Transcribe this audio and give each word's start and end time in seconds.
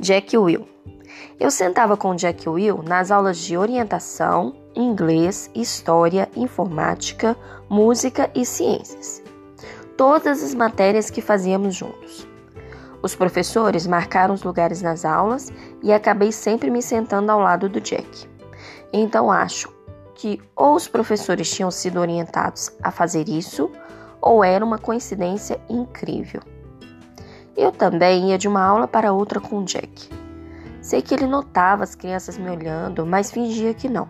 Jack 0.00 0.34
Will. 0.38 0.66
Eu 1.38 1.50
sentava 1.50 1.94
com 1.94 2.14
Jack 2.14 2.48
Will 2.48 2.82
nas 2.82 3.10
aulas 3.10 3.36
de 3.36 3.54
orientação, 3.54 4.54
inglês, 4.74 5.50
história, 5.54 6.26
informática, 6.34 7.36
música 7.68 8.30
e 8.34 8.46
ciências. 8.46 9.22
Todas 9.98 10.42
as 10.42 10.54
matérias 10.54 11.10
que 11.10 11.20
fazíamos 11.20 11.74
juntos. 11.74 12.26
Os 13.02 13.14
professores 13.14 13.86
marcaram 13.86 14.32
os 14.32 14.42
lugares 14.42 14.80
nas 14.80 15.04
aulas 15.04 15.52
e 15.82 15.92
acabei 15.92 16.32
sempre 16.32 16.70
me 16.70 16.80
sentando 16.80 17.30
ao 17.30 17.40
lado 17.40 17.68
do 17.68 17.78
Jack. 17.78 18.26
Então 18.94 19.30
acho 19.30 19.68
que 20.14 20.40
ou 20.56 20.76
os 20.76 20.88
professores 20.88 21.50
tinham 21.50 21.70
sido 21.70 22.00
orientados 22.00 22.72
a 22.82 22.90
fazer 22.90 23.28
isso, 23.28 23.70
ou 24.18 24.42
era 24.42 24.64
uma 24.64 24.78
coincidência 24.78 25.60
incrível. 25.68 26.40
Eu 27.56 27.72
também 27.72 28.30
ia 28.30 28.38
de 28.38 28.46
uma 28.46 28.64
aula 28.64 28.86
para 28.86 29.12
outra 29.12 29.40
com 29.40 29.64
Jack. 29.64 30.08
Sei 30.80 31.02
que 31.02 31.14
ele 31.14 31.26
notava 31.26 31.82
as 31.82 31.94
crianças 31.94 32.38
me 32.38 32.48
olhando, 32.48 33.04
mas 33.04 33.30
fingia 33.30 33.74
que 33.74 33.88
não. 33.88 34.08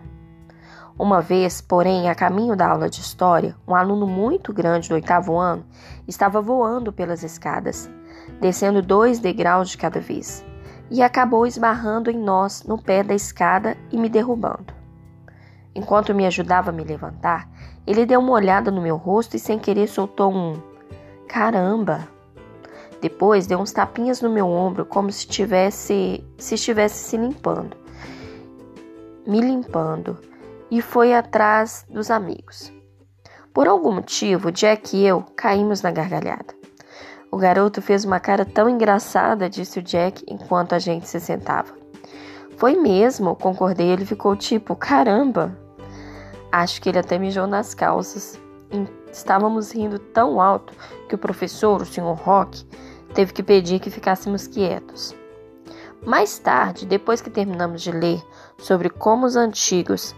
Uma 0.97 1.21
vez, 1.21 1.61
porém, 1.61 2.09
a 2.09 2.15
caminho 2.15 2.55
da 2.55 2.67
aula 2.67 2.89
de 2.89 3.01
história, 3.01 3.55
um 3.67 3.73
aluno 3.73 4.05
muito 4.05 4.53
grande 4.53 4.87
do 4.87 4.95
oitavo 4.95 5.37
ano 5.37 5.65
estava 6.07 6.41
voando 6.41 6.93
pelas 6.93 7.23
escadas, 7.23 7.89
descendo 8.39 8.81
dois 8.81 9.19
degraus 9.19 9.69
de 9.69 9.77
cada 9.77 9.99
vez, 9.99 10.45
e 10.89 11.01
acabou 11.01 11.47
esbarrando 11.47 12.11
em 12.11 12.19
nós 12.19 12.63
no 12.63 12.81
pé 12.81 13.03
da 13.03 13.15
escada 13.15 13.75
e 13.91 13.97
me 13.97 14.09
derrubando. 14.09 14.73
Enquanto 15.73 16.13
me 16.13 16.25
ajudava 16.25 16.69
a 16.69 16.73
me 16.73 16.83
levantar, 16.83 17.49
ele 17.87 18.05
deu 18.05 18.19
uma 18.19 18.33
olhada 18.33 18.69
no 18.69 18.81
meu 18.81 18.97
rosto 18.97 19.35
e 19.35 19.39
sem 19.39 19.57
querer 19.57 19.87
soltou 19.87 20.31
um 20.31 20.61
caramba. 21.27 22.07
Depois 23.01 23.47
deu 23.47 23.59
uns 23.59 23.71
tapinhas 23.71 24.21
no 24.21 24.29
meu 24.29 24.47
ombro 24.47 24.85
como 24.85 25.11
se 25.11 25.27
tivesse 25.27 26.23
se 26.37 26.55
estivesse 26.55 27.03
se 27.03 27.17
limpando. 27.17 27.75
Me 29.25 29.41
limpando 29.41 30.17
e 30.69 30.81
foi 30.81 31.13
atrás 31.13 31.85
dos 31.89 32.11
amigos. 32.11 32.71
Por 33.53 33.67
algum 33.67 33.91
motivo, 33.91 34.51
Jack 34.51 34.95
e 34.95 35.05
eu 35.05 35.23
caímos 35.35 35.81
na 35.81 35.91
gargalhada. 35.91 36.55
O 37.31 37.37
garoto 37.37 37.81
fez 37.81 38.05
uma 38.05 38.19
cara 38.19 38.45
tão 38.45 38.69
engraçada, 38.69 39.49
disse 39.49 39.79
o 39.79 39.83
Jack 39.83 40.23
enquanto 40.27 40.73
a 40.73 40.79
gente 40.79 41.07
se 41.07 41.19
sentava. 41.19 41.73
Foi 42.57 42.75
mesmo, 42.75 43.35
concordei. 43.35 43.87
Ele 43.87 44.05
ficou 44.05 44.35
tipo, 44.35 44.75
caramba. 44.75 45.57
Acho 46.51 46.81
que 46.81 46.89
ele 46.89 46.99
até 46.99 47.17
mijou 47.17 47.47
nas 47.47 47.73
calças. 47.73 48.39
Estávamos 49.11 49.71
rindo 49.71 49.97
tão 49.97 50.39
alto 50.39 50.73
que 51.09 51.15
o 51.15 51.17
professor, 51.17 51.81
o 51.81 51.85
Sr. 51.85 52.13
Rock, 52.13 52.65
teve 53.11 53.33
que 53.33 53.43
pedir 53.43 53.79
que 53.79 53.89
ficássemos 53.89 54.47
quietos. 54.47 55.15
Mais 56.05 56.39
tarde, 56.39 56.85
depois 56.85 57.21
que 57.21 57.29
terminamos 57.29 57.81
de 57.81 57.91
ler 57.91 58.21
sobre 58.57 58.89
como 58.89 59.25
os 59.25 59.35
antigos 59.35 60.15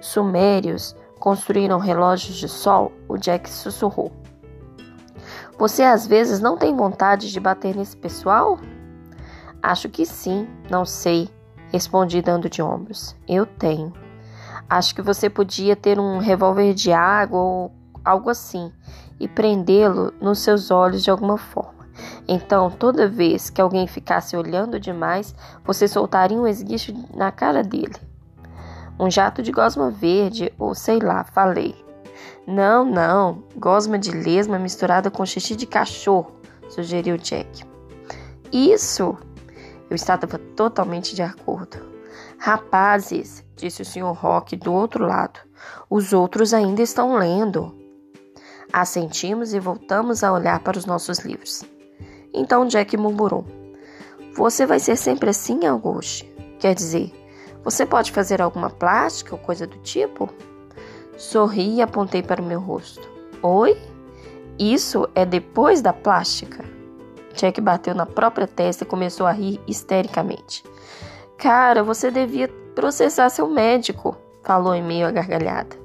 sumérios 0.00 0.96
construíram 1.20 1.78
relógios 1.78 2.36
de 2.36 2.48
sol, 2.48 2.90
o 3.08 3.16
Jack 3.16 3.48
sussurrou: 3.48 4.10
Você 5.58 5.84
às 5.84 6.06
vezes 6.06 6.40
não 6.40 6.56
tem 6.56 6.74
vontade 6.74 7.30
de 7.30 7.38
bater 7.38 7.76
nesse 7.76 7.96
pessoal? 7.96 8.58
Acho 9.62 9.88
que 9.88 10.04
sim, 10.06 10.48
não 10.70 10.84
sei, 10.84 11.28
respondi 11.70 12.20
dando 12.20 12.48
de 12.48 12.62
ombros. 12.62 13.14
Eu 13.28 13.46
tenho. 13.46 13.92
Acho 14.68 14.94
que 14.94 15.02
você 15.02 15.28
podia 15.28 15.76
ter 15.76 15.98
um 16.00 16.18
revólver 16.18 16.74
de 16.74 16.92
água 16.92 17.38
ou 17.38 17.72
algo 18.04 18.30
assim 18.30 18.72
e 19.18 19.28
prendê-lo 19.28 20.12
nos 20.20 20.38
seus 20.38 20.70
olhos 20.70 21.04
de 21.04 21.10
alguma 21.10 21.36
forma. 21.36 21.79
Então, 22.26 22.70
toda 22.70 23.08
vez 23.08 23.50
que 23.50 23.60
alguém 23.60 23.86
ficasse 23.86 24.36
olhando 24.36 24.78
demais, 24.78 25.34
você 25.64 25.88
soltaria 25.88 26.38
um 26.38 26.46
esguicho 26.46 26.92
na 27.14 27.30
cara 27.32 27.62
dele. 27.62 27.96
Um 28.98 29.10
jato 29.10 29.42
de 29.42 29.50
gosma 29.50 29.90
verde, 29.90 30.52
ou 30.58 30.74
sei 30.74 30.98
lá, 30.98 31.24
falei. 31.24 31.74
Não, 32.46 32.84
não, 32.84 33.44
gosma 33.56 33.98
de 33.98 34.10
lesma 34.10 34.58
misturada 34.58 35.10
com 35.10 35.24
xixi 35.24 35.56
de 35.56 35.66
cachorro, 35.66 36.32
sugeriu 36.68 37.16
Jack. 37.16 37.64
Isso! 38.52 39.16
Eu 39.88 39.94
estava 39.94 40.26
totalmente 40.26 41.14
de 41.14 41.22
acordo. 41.22 41.78
Rapazes, 42.38 43.44
disse 43.56 43.82
o 43.82 43.84
Sr. 43.84 44.12
Rock 44.12 44.56
do 44.56 44.72
outro 44.72 45.04
lado, 45.04 45.40
os 45.88 46.12
outros 46.12 46.54
ainda 46.54 46.82
estão 46.82 47.16
lendo. 47.16 47.74
Assentimos 48.72 49.52
e 49.52 49.58
voltamos 49.58 50.22
a 50.22 50.32
olhar 50.32 50.60
para 50.60 50.78
os 50.78 50.86
nossos 50.86 51.18
livros. 51.20 51.64
Então 52.32 52.66
Jack 52.66 52.96
murmurou: 52.96 53.44
Você 54.34 54.66
vai 54.66 54.78
ser 54.78 54.96
sempre 54.96 55.30
assim, 55.30 55.66
Auguste? 55.66 56.30
Quer 56.58 56.74
dizer, 56.74 57.12
você 57.64 57.84
pode 57.84 58.12
fazer 58.12 58.40
alguma 58.40 58.70
plástica 58.70 59.34
ou 59.34 59.40
coisa 59.40 59.66
do 59.66 59.78
tipo? 59.78 60.28
Sorri 61.16 61.76
e 61.76 61.82
apontei 61.82 62.22
para 62.22 62.40
o 62.40 62.44
meu 62.44 62.60
rosto. 62.60 63.08
Oi? 63.42 63.76
Isso 64.58 65.08
é 65.14 65.24
depois 65.24 65.80
da 65.80 65.92
plástica? 65.92 66.64
Jack 67.34 67.60
bateu 67.60 67.94
na 67.94 68.04
própria 68.06 68.46
testa 68.46 68.84
e 68.84 68.86
começou 68.86 69.26
a 69.26 69.32
rir 69.32 69.60
histericamente. 69.66 70.64
Cara, 71.38 71.82
você 71.82 72.10
devia 72.10 72.48
processar 72.74 73.30
seu 73.30 73.48
médico, 73.48 74.16
falou 74.42 74.74
em 74.74 74.82
meio 74.82 75.06
à 75.06 75.10
gargalhada. 75.10 75.79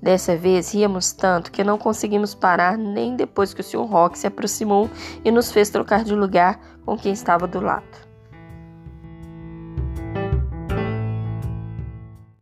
Dessa 0.00 0.36
vez 0.36 0.72
ríamos 0.72 1.12
tanto 1.12 1.50
que 1.50 1.64
não 1.64 1.76
conseguimos 1.76 2.34
parar 2.34 2.78
nem 2.78 3.16
depois 3.16 3.52
que 3.52 3.60
o 3.60 3.64
Sr. 3.64 3.84
Rock 3.84 4.18
se 4.18 4.26
aproximou 4.26 4.88
e 5.24 5.30
nos 5.30 5.50
fez 5.50 5.70
trocar 5.70 6.04
de 6.04 6.14
lugar 6.14 6.60
com 6.84 6.96
quem 6.96 7.12
estava 7.12 7.46
do 7.46 7.60
lado. 7.60 8.07